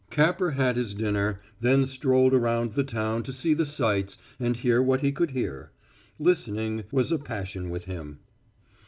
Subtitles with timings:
[0.09, 4.81] Capper had his dinner, then strolled around the town to see the sights and hear
[4.81, 5.69] what he could hear.
[6.17, 8.17] Listening was a passion with him.